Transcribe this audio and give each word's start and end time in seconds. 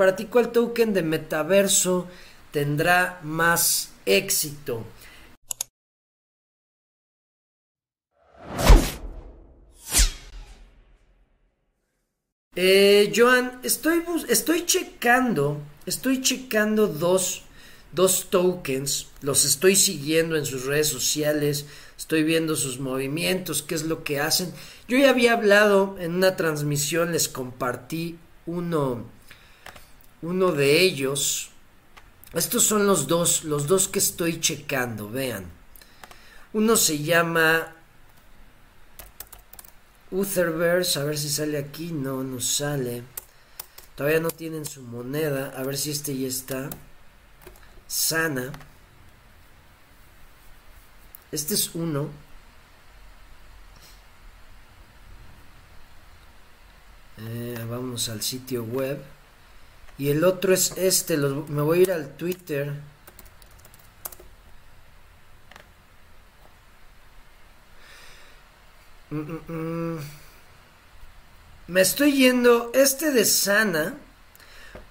para 0.00 0.16
ti 0.16 0.24
cuál 0.32 0.50
token 0.50 0.94
de 0.94 1.02
metaverso 1.02 2.08
tendrá 2.52 3.20
más 3.22 3.92
éxito. 4.06 4.82
Eh, 12.56 13.12
Joan, 13.14 13.60
estoy, 13.62 14.02
estoy 14.30 14.64
checando, 14.64 15.60
estoy 15.84 16.22
checando 16.22 16.86
dos, 16.86 17.42
dos 17.92 18.30
tokens, 18.30 19.08
los 19.20 19.44
estoy 19.44 19.76
siguiendo 19.76 20.34
en 20.34 20.46
sus 20.46 20.64
redes 20.64 20.88
sociales, 20.88 21.66
estoy 21.98 22.22
viendo 22.22 22.56
sus 22.56 22.80
movimientos, 22.80 23.62
qué 23.62 23.74
es 23.74 23.84
lo 23.84 24.02
que 24.02 24.18
hacen. 24.18 24.50
Yo 24.88 24.96
ya 24.96 25.10
había 25.10 25.34
hablado 25.34 25.98
en 26.00 26.14
una 26.14 26.36
transmisión, 26.36 27.12
les 27.12 27.28
compartí 27.28 28.16
uno, 28.46 29.19
uno 30.22 30.52
de 30.52 30.80
ellos. 30.80 31.50
Estos 32.32 32.64
son 32.64 32.86
los 32.86 33.06
dos, 33.06 33.44
los 33.44 33.66
dos 33.66 33.88
que 33.88 33.98
estoy 33.98 34.40
checando, 34.40 35.10
vean. 35.10 35.46
Uno 36.52 36.76
se 36.76 37.02
llama 37.02 37.74
Utherverse, 40.10 40.98
a 40.98 41.04
ver 41.04 41.16
si 41.16 41.28
sale 41.28 41.58
aquí. 41.58 41.92
No, 41.92 42.22
no 42.24 42.40
sale. 42.40 43.04
Todavía 43.94 44.20
no 44.20 44.30
tienen 44.30 44.64
su 44.64 44.82
moneda. 44.82 45.52
A 45.56 45.62
ver 45.62 45.76
si 45.76 45.90
este 45.90 46.16
ya 46.16 46.28
está. 46.28 46.70
Sana. 47.86 48.52
Este 51.30 51.54
es 51.54 51.74
uno. 51.74 52.08
Eh, 57.18 57.64
vamos 57.68 58.08
al 58.08 58.22
sitio 58.22 58.64
web. 58.64 59.00
Y 60.00 60.08
el 60.08 60.24
otro 60.24 60.54
es 60.54 60.72
este. 60.78 61.18
me 61.18 61.60
voy 61.60 61.80
a 61.80 61.82
ir 61.82 61.92
al 61.92 62.16
Twitter. 62.16 62.72
Mm, 69.10 69.16
mm, 69.18 69.52
mm. 69.52 69.98
Me 71.66 71.82
estoy 71.82 72.12
yendo 72.12 72.70
este 72.72 73.10
de 73.10 73.26
Sana 73.26 73.94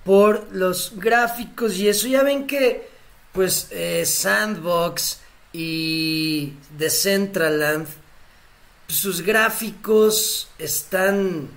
por 0.06 0.48
los 0.52 0.94
gráficos 0.96 1.76
y 1.78 1.90
eso. 1.90 2.08
Ya 2.08 2.22
ven 2.22 2.46
que 2.46 2.88
pues 3.32 3.70
eh, 3.72 4.06
Sandbox 4.06 5.22
y 5.52 6.54
Decentraland 6.78 7.88
pues, 8.86 9.00
sus 9.00 9.24
gráficos 9.24 10.50
están 10.60 11.50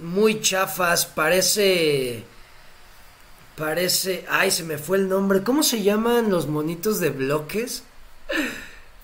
muy 0.00 0.40
chafas. 0.40 1.06
Parece 1.06 2.31
parece, 3.56 4.24
ay, 4.28 4.50
se 4.50 4.64
me 4.64 4.78
fue 4.78 4.98
el 4.98 5.08
nombre. 5.08 5.42
¿Cómo 5.42 5.62
se 5.62 5.82
llaman 5.82 6.30
los 6.30 6.46
monitos 6.46 7.00
de 7.00 7.10
bloques? 7.10 7.84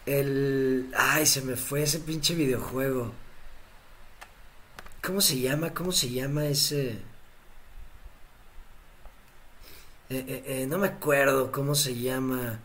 El... 0.06 0.90
Ay, 0.96 1.27
se 1.27 1.42
me 1.42 1.56
fue 1.56 1.82
ese 1.82 2.00
pinche 2.00 2.34
videojuego. 2.34 3.12
¿Cómo 5.02 5.20
se 5.20 5.40
llama? 5.40 5.72
¿Cómo 5.74 5.92
se 5.92 6.10
llama 6.10 6.46
ese? 6.46 6.98
Eh, 10.10 10.24
eh, 10.27 10.44
eh, 10.46 10.66
no 10.66 10.78
me 10.78 10.88
acuerdo 10.88 11.52
cómo 11.52 11.74
se 11.74 11.94
llama. 11.94 12.60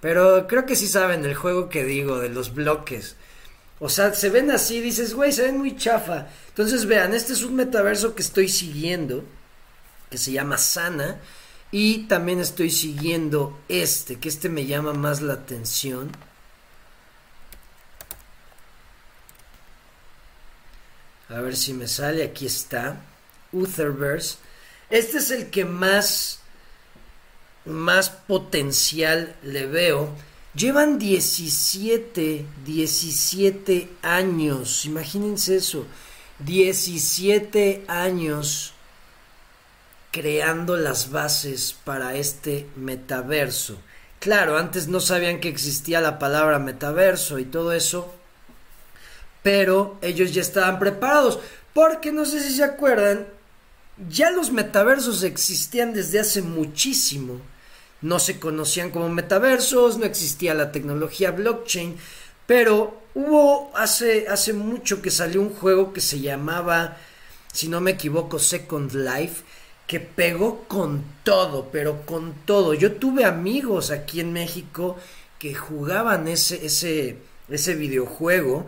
Pero 0.00 0.46
creo 0.46 0.66
que 0.66 0.76
sí 0.76 0.86
saben 0.86 1.24
el 1.24 1.34
juego 1.34 1.68
que 1.68 1.84
digo, 1.84 2.18
de 2.18 2.28
los 2.28 2.54
bloques. 2.54 3.16
O 3.78 3.88
sea, 3.88 4.12
se 4.14 4.30
ven 4.30 4.50
así, 4.50 4.80
dices, 4.80 5.14
güey, 5.14 5.32
se 5.32 5.42
ven 5.42 5.58
muy 5.58 5.76
chafa. 5.76 6.28
Entonces 6.48 6.86
vean, 6.86 7.14
este 7.14 7.32
es 7.32 7.42
un 7.42 7.56
metaverso 7.56 8.14
que 8.14 8.22
estoy 8.22 8.48
siguiendo, 8.48 9.24
que 10.10 10.18
se 10.18 10.32
llama 10.32 10.58
Sana. 10.58 11.20
Y 11.72 12.08
también 12.08 12.40
estoy 12.40 12.70
siguiendo 12.70 13.58
este, 13.68 14.16
que 14.18 14.28
este 14.28 14.48
me 14.48 14.66
llama 14.66 14.92
más 14.92 15.20
la 15.20 15.34
atención. 15.34 16.10
A 21.28 21.40
ver 21.40 21.56
si 21.56 21.72
me 21.72 21.86
sale. 21.86 22.24
Aquí 22.24 22.46
está. 22.46 23.00
Utherverse. 23.52 24.38
Este 24.90 25.18
es 25.18 25.30
el 25.30 25.50
que 25.50 25.64
más, 25.64 26.40
más 27.64 28.10
potencial 28.10 29.36
le 29.44 29.66
veo. 29.66 30.12
Llevan 30.54 30.98
17, 30.98 32.44
17 32.64 33.88
años. 34.02 34.84
Imagínense 34.84 35.56
eso. 35.56 35.86
17 36.40 37.84
años 37.86 38.74
creando 40.10 40.76
las 40.76 41.10
bases 41.10 41.76
para 41.84 42.16
este 42.16 42.66
metaverso. 42.76 43.78
Claro, 44.18 44.58
antes 44.58 44.88
no 44.88 45.00
sabían 45.00 45.40
que 45.40 45.48
existía 45.48 46.00
la 46.00 46.18
palabra 46.18 46.58
metaverso 46.58 47.38
y 47.38 47.44
todo 47.44 47.72
eso 47.72 48.14
pero 49.42 49.98
ellos 50.02 50.32
ya 50.32 50.42
estaban 50.42 50.78
preparados, 50.78 51.38
porque 51.72 52.12
no 52.12 52.24
sé 52.24 52.40
si 52.42 52.54
se 52.54 52.64
acuerdan, 52.64 53.26
ya 54.08 54.30
los 54.30 54.50
metaversos 54.50 55.22
existían 55.22 55.92
desde 55.92 56.20
hace 56.20 56.42
muchísimo. 56.42 57.40
No 58.02 58.18
se 58.18 58.40
conocían 58.40 58.90
como 58.90 59.08
metaversos, 59.08 59.98
no 59.98 60.06
existía 60.06 60.54
la 60.54 60.72
tecnología 60.72 61.32
blockchain, 61.32 61.96
pero 62.46 63.02
hubo 63.14 63.70
hace, 63.76 64.26
hace 64.28 64.52
mucho 64.52 65.02
que 65.02 65.10
salió 65.10 65.40
un 65.40 65.54
juego 65.54 65.92
que 65.92 66.00
se 66.00 66.20
llamaba, 66.20 66.96
si 67.52 67.68
no 67.68 67.80
me 67.80 67.92
equivoco, 67.92 68.38
Second 68.38 68.92
Life, 68.94 69.42
que 69.90 69.98
pegó 69.98 70.68
con 70.68 71.02
todo, 71.24 71.70
pero 71.72 72.06
con 72.06 72.32
todo. 72.44 72.74
Yo 72.74 72.92
tuve 72.92 73.24
amigos 73.24 73.90
aquí 73.90 74.20
en 74.20 74.32
México 74.32 74.96
que 75.36 75.52
jugaban 75.52 76.28
ese, 76.28 76.64
ese, 76.64 77.16
ese 77.48 77.74
videojuego 77.74 78.66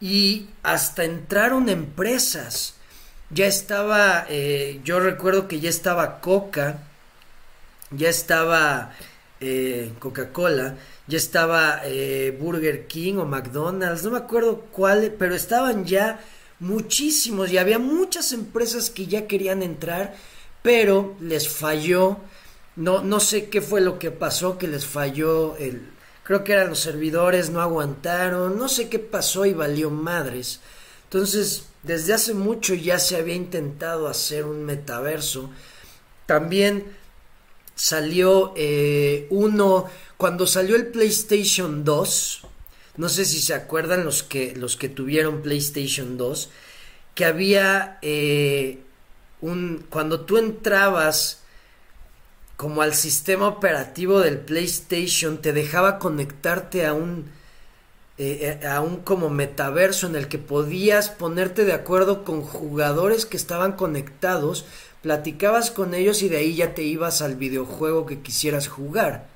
y 0.00 0.48
hasta 0.64 1.04
entraron 1.04 1.68
empresas. 1.68 2.74
Ya 3.30 3.46
estaba, 3.46 4.26
eh, 4.28 4.80
yo 4.82 4.98
recuerdo 4.98 5.46
que 5.46 5.60
ya 5.60 5.70
estaba 5.70 6.20
Coca, 6.20 6.80
ya 7.92 8.08
estaba 8.08 8.96
eh, 9.40 9.92
Coca-Cola, 10.00 10.74
ya 11.06 11.18
estaba 11.18 11.82
eh, 11.84 12.36
Burger 12.36 12.88
King 12.88 13.18
o 13.18 13.26
McDonald's, 13.26 14.02
no 14.02 14.10
me 14.10 14.18
acuerdo 14.18 14.62
cuál, 14.72 15.14
pero 15.16 15.36
estaban 15.36 15.84
ya 15.84 16.18
muchísimos 16.58 17.52
y 17.52 17.58
había 17.58 17.78
muchas 17.78 18.32
empresas 18.32 18.90
que 18.90 19.06
ya 19.06 19.28
querían 19.28 19.62
entrar, 19.62 20.16
pero 20.68 21.16
les 21.22 21.48
falló, 21.48 22.18
no, 22.76 23.02
no 23.02 23.20
sé 23.20 23.48
qué 23.48 23.62
fue 23.62 23.80
lo 23.80 23.98
que 23.98 24.10
pasó, 24.10 24.58
que 24.58 24.68
les 24.68 24.84
falló 24.84 25.56
el, 25.56 25.88
creo 26.24 26.44
que 26.44 26.52
eran 26.52 26.68
los 26.68 26.80
servidores, 26.80 27.48
no 27.48 27.62
aguantaron, 27.62 28.58
no 28.58 28.68
sé 28.68 28.90
qué 28.90 28.98
pasó 28.98 29.46
y 29.46 29.54
valió 29.54 29.88
madres. 29.88 30.60
Entonces, 31.04 31.68
desde 31.84 32.12
hace 32.12 32.34
mucho 32.34 32.74
ya 32.74 32.98
se 32.98 33.16
había 33.16 33.34
intentado 33.34 34.08
hacer 34.08 34.44
un 34.44 34.66
metaverso. 34.66 35.48
También 36.26 36.84
salió 37.74 38.52
eh, 38.54 39.26
uno, 39.30 39.88
cuando 40.18 40.46
salió 40.46 40.76
el 40.76 40.88
PlayStation 40.88 41.82
2, 41.82 42.42
no 42.98 43.08
sé 43.08 43.24
si 43.24 43.40
se 43.40 43.54
acuerdan 43.54 44.04
los 44.04 44.22
que, 44.22 44.54
los 44.54 44.76
que 44.76 44.90
tuvieron 44.90 45.40
PlayStation 45.40 46.18
2, 46.18 46.50
que 47.14 47.24
había 47.24 47.98
eh, 48.02 48.80
un, 49.40 49.84
cuando 49.90 50.20
tú 50.20 50.38
entrabas 50.38 51.40
como 52.56 52.82
al 52.82 52.94
sistema 52.94 53.46
operativo 53.46 54.20
del 54.20 54.38
PlayStation 54.38 55.38
te 55.38 55.52
dejaba 55.52 55.98
conectarte 55.98 56.86
a 56.86 56.92
un 56.92 57.30
eh, 58.18 58.58
eh, 58.62 58.66
a 58.66 58.80
un 58.80 58.96
como 58.96 59.30
metaverso 59.30 60.08
en 60.08 60.16
el 60.16 60.26
que 60.26 60.38
podías 60.38 61.08
ponerte 61.08 61.64
de 61.64 61.72
acuerdo 61.72 62.24
con 62.24 62.42
jugadores 62.42 63.26
que 63.26 63.36
estaban 63.36 63.72
conectados, 63.72 64.66
platicabas 65.02 65.70
con 65.70 65.94
ellos 65.94 66.22
y 66.22 66.28
de 66.28 66.38
ahí 66.38 66.56
ya 66.56 66.74
te 66.74 66.82
ibas 66.82 67.22
al 67.22 67.36
videojuego 67.36 68.06
que 68.06 68.20
quisieras 68.20 68.66
jugar. 68.66 69.28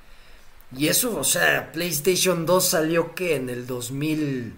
Y 0.77 0.89
eso, 0.89 1.17
o 1.17 1.23
sea, 1.23 1.71
PlayStation 1.71 2.45
2 2.45 2.69
salió 2.69 3.15
que 3.15 3.37
en 3.37 3.51
el 3.51 3.69
2000 3.69 4.55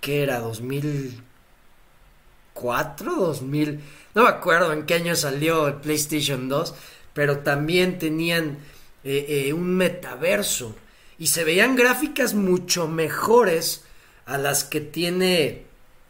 ¿qué 0.00 0.22
era? 0.22 0.40
2004, 0.40 3.16
2000, 3.16 3.80
no 4.18 4.24
me 4.24 4.30
acuerdo 4.30 4.72
en 4.72 4.84
qué 4.84 4.94
año 4.94 5.14
salió 5.14 5.68
el 5.68 5.74
PlayStation 5.74 6.48
2 6.48 6.74
pero 7.12 7.38
también 7.38 8.00
tenían 8.00 8.58
eh, 9.04 9.46
eh, 9.46 9.52
un 9.52 9.76
metaverso 9.76 10.74
y 11.20 11.28
se 11.28 11.44
veían 11.44 11.76
gráficas 11.76 12.34
mucho 12.34 12.88
mejores 12.88 13.84
a 14.26 14.36
las 14.36 14.64
que 14.64 14.80
tiene 14.80 15.66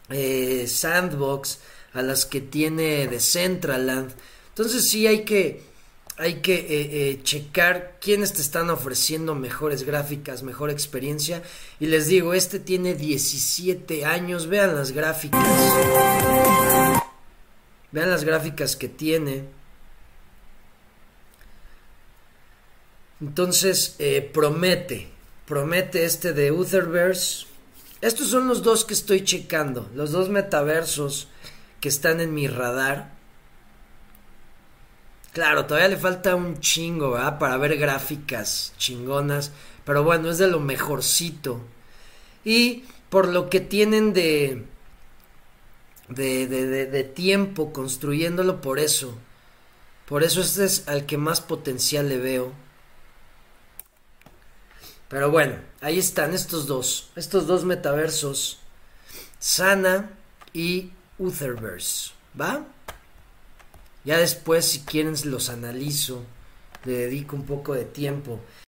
eh, 0.08 0.64
Sandbox, 0.66 1.58
a 1.92 2.00
las 2.00 2.24
que 2.24 2.40
tiene 2.40 3.08
Decentraland. 3.08 4.10
Entonces 4.48 4.88
sí 4.88 5.06
hay 5.06 5.26
que, 5.26 5.62
hay 6.16 6.40
que 6.40 7.20
checar 7.24 7.98
quiénes 8.00 8.32
te 8.32 8.40
están 8.40 8.70
ofreciendo 8.70 9.34
mejores 9.34 9.82
gráficas, 9.82 10.42
mejor 10.42 10.70
experiencia. 10.70 11.42
Y 11.78 11.88
les 11.88 12.06
digo, 12.06 12.32
este 12.32 12.58
tiene 12.58 12.94
17 12.94 14.06
años, 14.06 14.46
vean 14.46 14.74
las 14.74 14.92
gráficas. 14.92 15.46
Vean 17.90 18.10
las 18.10 18.24
gráficas 18.24 18.76
que 18.76 18.88
tiene. 18.88 19.44
Entonces, 23.20 23.96
eh, 23.98 24.30
promete. 24.32 25.08
Promete 25.46 26.04
este 26.04 26.32
de 26.32 26.52
Utherverse. 26.52 27.46
Estos 28.00 28.28
son 28.28 28.46
los 28.46 28.62
dos 28.62 28.84
que 28.84 28.94
estoy 28.94 29.24
checando. 29.24 29.90
Los 29.94 30.12
dos 30.12 30.28
metaversos 30.28 31.28
que 31.80 31.88
están 31.88 32.20
en 32.20 32.34
mi 32.34 32.46
radar. 32.46 33.12
Claro, 35.32 35.66
todavía 35.66 35.88
le 35.88 35.96
falta 35.96 36.34
un 36.34 36.60
chingo. 36.60 37.12
Para 37.38 37.56
ver 37.56 37.76
gráficas 37.78 38.74
chingonas. 38.76 39.52
Pero 39.84 40.04
bueno, 40.04 40.30
es 40.30 40.38
de 40.38 40.48
lo 40.48 40.60
mejorcito. 40.60 41.60
Y 42.44 42.84
por 43.08 43.28
lo 43.28 43.48
que 43.48 43.60
tienen 43.60 44.12
de 44.12 44.64
de, 46.08 46.46
de, 46.46 46.66
de, 46.66 46.86
de, 46.86 47.04
tiempo 47.04 47.72
construyéndolo, 47.72 48.60
por 48.60 48.78
eso. 48.78 49.14
Por 50.06 50.22
eso 50.22 50.40
este 50.40 50.64
es 50.64 50.88
al 50.88 51.06
que 51.06 51.18
más 51.18 51.40
potencial 51.40 52.08
le 52.08 52.18
veo. 52.18 52.52
Pero 55.08 55.30
bueno, 55.30 55.56
ahí 55.80 55.98
están 55.98 56.34
estos 56.34 56.66
dos. 56.66 57.10
Estos 57.16 57.46
dos 57.46 57.64
metaversos. 57.64 58.60
Sana 59.38 60.10
y 60.52 60.92
Utherverse. 61.18 62.12
¿Va? 62.38 62.64
Ya 64.04 64.18
después, 64.18 64.64
si 64.64 64.80
quieren, 64.80 65.14
los 65.24 65.50
analizo. 65.50 66.24
Le 66.84 66.92
dedico 66.92 67.36
un 67.36 67.44
poco 67.44 67.74
de 67.74 67.84
tiempo. 67.84 68.40